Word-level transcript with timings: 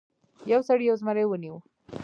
یو 0.51 0.61
سړي 0.67 0.83
یو 0.89 0.95
زمری 1.01 1.25
ونیو. 1.27 1.55